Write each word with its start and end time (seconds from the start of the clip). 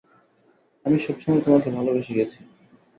আমি 0.85 0.97
সবসময়েই 0.99 1.43
তোমাকে 1.45 1.69
ভালোবেসে 1.77 2.13
গেছি। 2.17 2.39